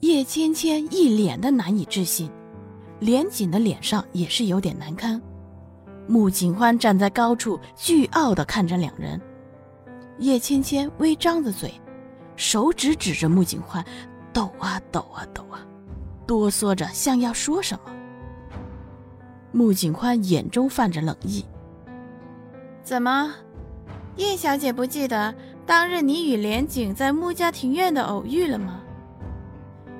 [0.00, 2.30] 叶芊芊一脸的难以置信，
[3.00, 5.20] 连锦的脸上也是有点难堪。
[6.06, 9.20] 穆景欢站在高处，倨傲的看着两人。
[10.18, 11.72] 叶芊芊微张着嘴，
[12.34, 13.84] 手指指着穆景欢，
[14.32, 15.60] 抖啊抖啊抖啊，
[16.26, 17.92] 哆嗦着像要说什么。
[19.52, 21.44] 穆景欢眼中泛着冷意
[22.82, 23.34] ：“怎么，
[24.16, 25.34] 叶小姐不记得
[25.66, 28.79] 当日你与连锦在穆家庭院的偶遇了吗？”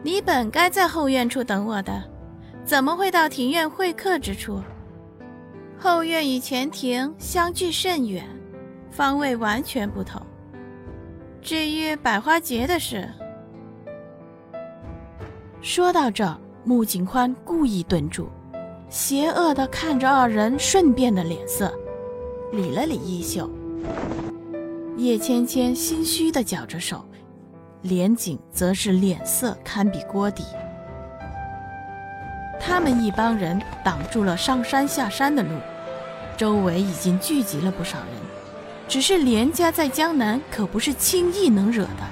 [0.03, 2.03] 你本该在后院处等我的，
[2.65, 4.61] 怎么会到庭院会客之处？
[5.79, 8.25] 后院与前庭相距甚远，
[8.91, 10.21] 方位完全不同。
[11.43, 13.09] 至于百花节的事，
[15.61, 18.29] 说到这儿，穆景宽故意顿住，
[18.89, 21.71] 邪恶的看着二人，顺便的脸色，
[22.53, 23.51] 理了理衣袖。
[24.97, 27.05] 叶芊芊心虚的绞着手。
[27.83, 30.45] 连景则是脸色堪比锅底。
[32.61, 35.59] 他们一帮人挡住了上山下山的路，
[36.37, 38.09] 周围已经聚集了不少人。
[38.87, 42.03] 只是连家在江南可不是轻易能惹的，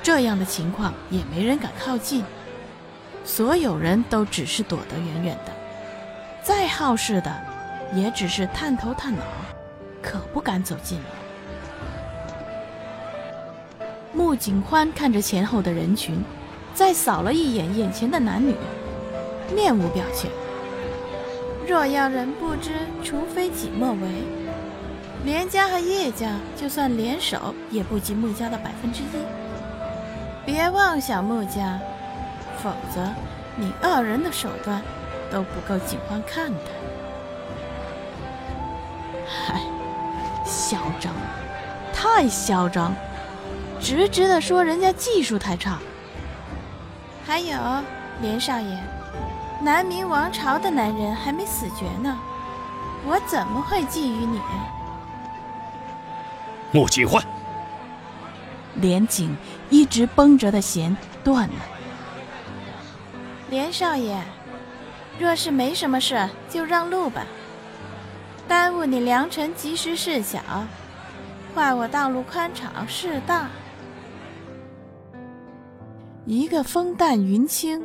[0.00, 2.24] 这样的情况也没人敢靠近，
[3.24, 5.52] 所有人都只是躲得远远的。
[6.42, 7.34] 再好事的，
[7.92, 9.22] 也只是探头探脑，
[10.00, 11.06] 可不敢走近了。
[14.12, 16.22] 穆景欢看着前后的人群，
[16.74, 18.54] 再扫了一眼眼前的男女，
[19.54, 20.28] 面无表情。
[21.66, 22.72] 若要人不知，
[23.04, 24.08] 除非己莫为。
[25.24, 29.06] 连家和叶家就算联手，也不及穆家的百分之一。
[30.44, 31.78] 别妄想穆家，
[32.60, 33.06] 否则
[33.54, 34.82] 你二人的手段
[35.30, 36.58] 都不够景欢看的。
[39.28, 39.60] 嗨，
[40.44, 41.12] 嚣张，
[41.92, 42.92] 太嚣张！
[43.80, 45.78] 直直的说，人家技术太差。
[47.26, 47.58] 还有，
[48.20, 48.78] 连少爷，
[49.62, 52.18] 南明王朝的男人还没死绝呢，
[53.06, 54.40] 我怎么会觊觎你？
[56.72, 57.22] 穆景欢，
[58.74, 59.34] 连锦
[59.70, 61.54] 一直绷着的弦断了。
[63.48, 64.22] 连少爷，
[65.18, 67.22] 若是没什么事，就让路吧，
[68.46, 70.40] 耽误你良辰吉时事小，
[71.54, 73.48] 坏我道路宽敞事大。
[76.26, 77.82] 一个风淡云轻，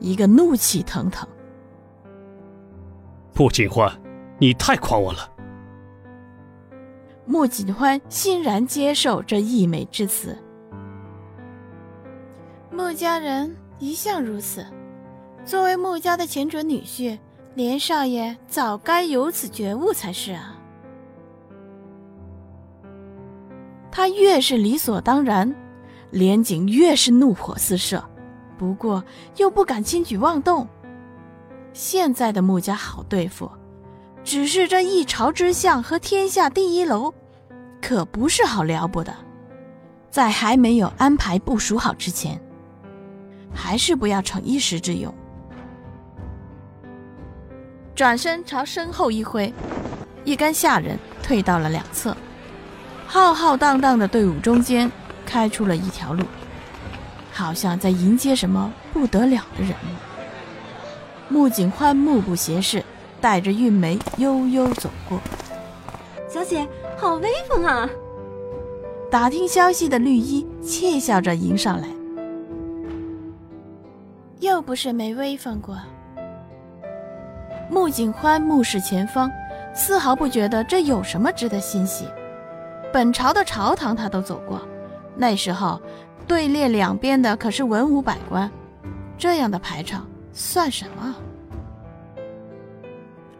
[0.00, 1.26] 一个怒气腾腾。
[3.34, 3.90] 穆景欢，
[4.38, 5.30] 你太夸我了。
[7.24, 10.36] 穆景欢欣然接受这溢美之词。
[12.70, 14.66] 穆家人一向如此，
[15.44, 17.18] 作为穆家的前准女婿，
[17.54, 20.58] 连少爷早该有此觉悟才是啊。
[23.90, 25.54] 他越是理所当然。
[26.10, 28.02] 连景越是怒火四射，
[28.56, 29.04] 不过
[29.36, 30.66] 又不敢轻举妄动。
[31.72, 33.50] 现在的穆家好对付，
[34.24, 37.12] 只是这一朝之相和天下第一楼，
[37.80, 39.14] 可不是好撩拨的。
[40.10, 42.40] 在还没有安排部署好之前，
[43.52, 45.14] 还是不要逞一时之勇。
[47.94, 49.52] 转身朝身后一挥，
[50.24, 52.16] 一干下人退到了两侧，
[53.06, 54.90] 浩浩荡荡的队伍中间。
[55.28, 56.24] 开出了一条路，
[57.30, 61.28] 好像在迎接什么不得了的人物。
[61.28, 62.82] 穆景欢目不斜视，
[63.20, 65.20] 带着韵梅悠悠走过。
[66.26, 66.66] 小姐，
[66.96, 67.86] 好威风啊！
[69.10, 71.86] 打听消息的绿衣窃笑着迎上来。
[74.40, 75.76] 又不是没威风过。
[77.70, 79.30] 穆景欢目视前方，
[79.74, 82.06] 丝毫不觉得这有什么值得欣喜。
[82.90, 84.66] 本朝的朝堂他都走过。
[85.20, 85.82] 那时候，
[86.28, 88.48] 队列两边的可是文武百官，
[89.18, 91.16] 这样的排场算什么？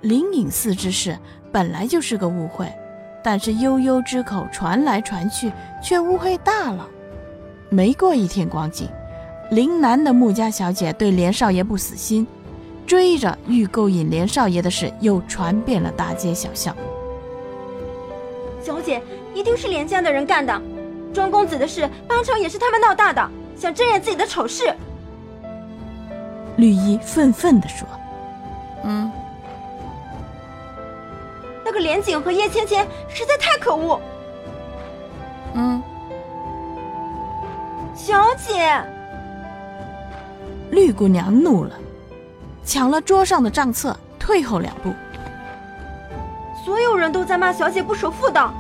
[0.01, 1.17] 灵隐寺之事
[1.53, 2.69] 本来就是个误会，
[3.23, 6.85] 但是悠悠之口传来传去，却误会大了。
[7.71, 8.89] 没过一天光景，
[9.53, 12.27] 林南的穆家小姐对连少爷不死心，
[12.89, 16.75] 追着欲勾引连少爷的事又传遍了大街小巷。
[18.61, 19.01] 小姐，
[19.33, 20.61] 一定是连家的人干的。
[21.19, 24.73] 庄公子的事，八成也是他们闹大的，想遮掩自己的丑事。
[26.59, 27.89] 绿衣愤愤地说
[28.87, 29.11] ：“嗯，
[31.65, 34.01] 那个连景和叶芊芊实在太可恶。”
[35.55, 35.83] 嗯，
[37.97, 38.81] 小姐，
[40.71, 41.73] 绿姑娘怒了，
[42.65, 44.93] 抢了桌上的账册，退后两步。
[46.65, 48.55] 所有人都在骂小姐不守妇道，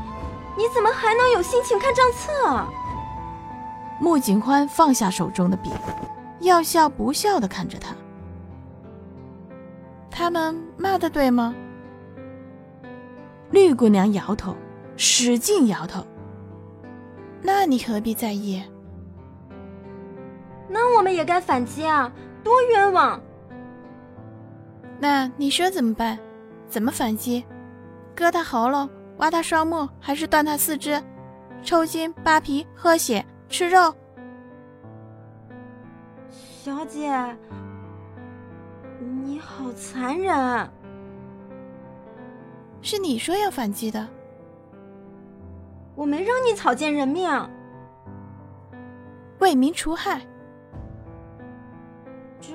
[0.58, 2.66] 你怎么还能有心情看账册？
[4.00, 5.70] 穆景欢放下手中的笔，
[6.40, 7.94] 要笑不笑的看着他。
[10.10, 11.54] 他们骂的对吗？
[13.52, 14.56] 绿姑娘摇头，
[14.96, 16.04] 使劲摇头。
[17.40, 18.60] 那你何必在意？
[20.68, 22.12] 那我们也该反击啊！
[22.42, 23.20] 多冤枉！
[24.98, 26.18] 那你说怎么办？
[26.68, 27.44] 怎么反击？
[28.16, 31.02] 割他喉咙，挖他双目，还是断他四肢？
[31.62, 33.94] 抽筋、扒皮、喝血、吃肉？
[36.30, 37.10] 小姐，
[39.00, 40.70] 你好残忍！
[42.80, 44.06] 是你说要反击的。
[45.96, 47.28] 我没让你草菅人命，
[49.40, 50.20] 为民除害。
[52.40, 52.54] 这，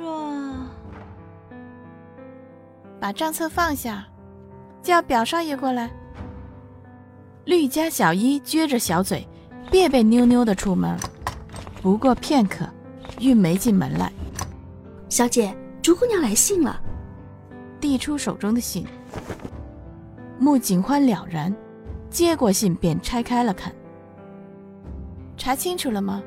[3.02, 4.08] 把账册放下，
[4.82, 5.92] 叫表少爷过来。
[7.46, 9.28] 绿家小一撅着小嘴，
[9.70, 10.98] 别别扭扭的出门。
[11.82, 12.66] 不过片刻，
[13.20, 14.12] 玉梅进门来，
[15.10, 16.80] 小姐，竹姑娘来信了。
[17.82, 18.88] 递出手中的信，
[20.40, 21.54] 穆景欢了然。
[22.10, 23.74] 接过信，便拆开了看。
[25.36, 26.24] 查清楚了吗？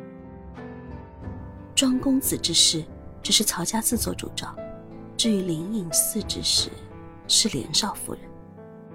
[1.74, 2.84] 庄公子之事，
[3.22, 4.50] 只是曹家自作主张；
[5.16, 6.70] 至于灵隐寺之事，
[7.26, 8.22] 是连少夫人。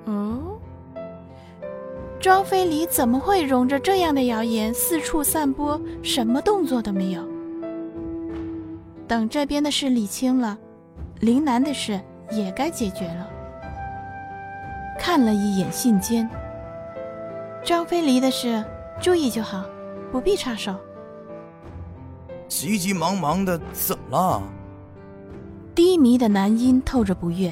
[0.06, 0.60] 哦，
[2.22, 5.82] 庄妃离怎么会容着这样的谣言四处散播？
[6.04, 7.28] 什么动作都没有。
[9.08, 10.56] 等这边的事理清了，
[11.20, 13.28] 林南的事也该解决了。
[15.00, 16.30] 看了一眼信笺。
[17.66, 18.64] 张飞离的事，
[19.02, 19.66] 注意就好，
[20.12, 20.76] 不必插手。
[22.48, 24.44] 急急忙忙的，怎么了？
[25.74, 27.52] 低迷的男音透着不悦，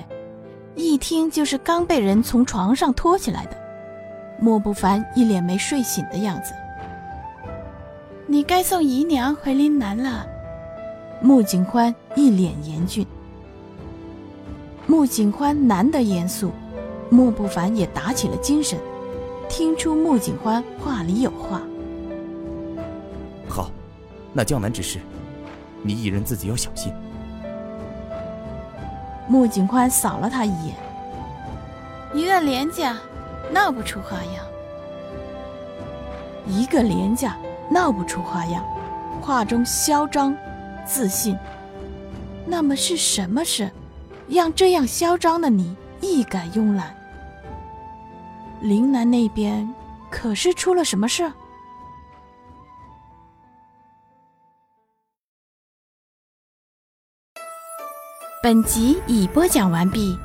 [0.75, 3.58] 一听就是刚被人从床上拖起来的。
[4.41, 6.53] 莫不凡一脸没睡醒的样子。
[8.27, 10.25] 你该送姨娘回林南了。
[11.21, 13.05] 穆景欢一脸严峻。
[14.87, 16.51] 穆景欢难得严肃，
[17.09, 18.79] 莫不凡也打起了精神。
[19.49, 21.61] 听出穆景欢话里有话。
[23.47, 23.69] 好，
[24.31, 24.99] 那江南之事，
[25.81, 26.93] 你一人自己要小心。
[29.27, 30.75] 穆景欢扫了他一眼。
[32.13, 32.97] 一个廉价，
[33.51, 34.45] 闹不出花样。
[36.47, 37.37] 一个廉价，
[37.69, 38.63] 闹不出花样，
[39.21, 40.35] 话中嚣张，
[40.85, 41.37] 自信。
[42.45, 43.69] 那么是什么事，
[44.27, 46.95] 让这样嚣张的你一改慵懒？
[48.61, 49.71] 林南那边
[50.09, 51.31] 可是出了什么事？
[58.41, 60.17] 本集已播讲完毕。